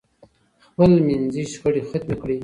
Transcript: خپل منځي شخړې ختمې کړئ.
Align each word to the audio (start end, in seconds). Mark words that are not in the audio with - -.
خپل 0.65 0.91
منځي 1.07 1.43
شخړې 1.53 1.81
ختمې 1.89 2.15
کړئ. 2.21 2.37